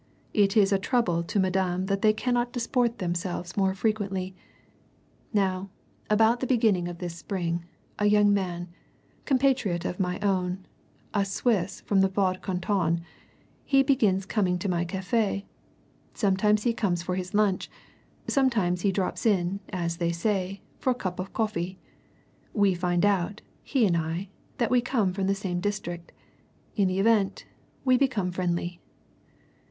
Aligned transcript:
It 0.33 0.57
is 0.57 0.71
a 0.73 0.79
trouble 0.79 1.21
to 1.21 1.39
Madame 1.39 1.85
that 1.85 2.01
they 2.01 2.11
cannot 2.11 2.51
disport 2.51 2.97
themselves 2.97 3.55
more 3.55 3.75
frequently. 3.75 4.35
Now, 5.31 5.69
about 6.09 6.39
the 6.39 6.47
beginning 6.47 6.87
of 6.87 6.97
this 6.97 7.15
spring, 7.15 7.65
a 7.99 8.07
young 8.07 8.33
man 8.33 8.67
compatriot 9.25 9.85
of 9.85 9.99
my 9.99 10.17
own 10.21 10.65
a 11.13 11.23
Swiss 11.23 11.81
from 11.81 12.01
the 12.01 12.07
Vaud 12.07 12.41
canton 12.41 13.01
he 13.63 13.83
begins 13.83 14.25
coming 14.25 14.57
to 14.57 14.67
my 14.67 14.85
cafe. 14.85 15.45
Sometimes 16.15 16.63
he 16.63 16.73
comes 16.73 17.03
for 17.03 17.13
his 17.13 17.35
lunch 17.35 17.69
sometimes 18.27 18.81
he 18.81 18.91
drops 18.91 19.23
in, 19.23 19.59
as 19.71 19.97
they 19.97 20.11
say, 20.11 20.61
for 20.79 20.89
a 20.89 20.95
cup 20.95 21.19
of 21.19 21.31
coffee. 21.31 21.77
We 22.55 22.73
find 22.73 23.05
out, 23.05 23.41
he 23.61 23.85
and 23.85 23.95
I, 23.95 24.29
that 24.57 24.71
we 24.71 24.81
come 24.81 25.13
from 25.13 25.27
the 25.27 25.35
same 25.35 25.59
district. 25.59 26.11
In 26.75 26.87
the 26.87 26.97
event, 26.99 27.45
we 27.85 27.97
become 27.97 28.31
friendly." 28.31 28.81